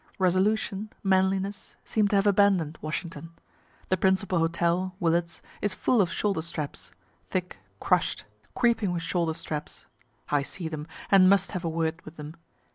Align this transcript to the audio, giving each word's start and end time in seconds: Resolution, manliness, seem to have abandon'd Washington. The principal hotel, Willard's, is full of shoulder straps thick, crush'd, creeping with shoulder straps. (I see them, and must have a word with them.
Resolution, 0.17 0.89
manliness, 1.03 1.75
seem 1.85 2.07
to 2.07 2.15
have 2.15 2.25
abandon'd 2.25 2.79
Washington. 2.81 3.33
The 3.89 3.97
principal 3.97 4.39
hotel, 4.39 4.95
Willard's, 4.99 5.43
is 5.61 5.75
full 5.75 6.01
of 6.01 6.11
shoulder 6.11 6.41
straps 6.41 6.89
thick, 7.29 7.59
crush'd, 7.79 8.23
creeping 8.55 8.93
with 8.93 9.03
shoulder 9.03 9.35
straps. 9.35 9.85
(I 10.29 10.41
see 10.41 10.67
them, 10.67 10.87
and 11.11 11.29
must 11.29 11.51
have 11.51 11.63
a 11.63 11.69
word 11.69 12.01
with 12.03 12.15
them. 12.15 12.33